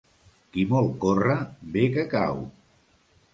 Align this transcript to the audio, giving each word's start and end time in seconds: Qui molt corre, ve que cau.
Qui 0.53 0.63
molt 0.71 0.95
corre, 1.03 1.35
ve 1.77 1.85
que 1.99 2.07
cau. 2.15 2.43